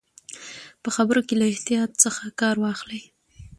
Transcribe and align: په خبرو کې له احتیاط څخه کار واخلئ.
په 0.83 0.89
خبرو 0.95 1.21
کې 1.27 1.35
له 1.41 1.45
احتیاط 1.51 1.91
څخه 2.03 2.23
کار 2.41 2.55
واخلئ. 2.63 3.01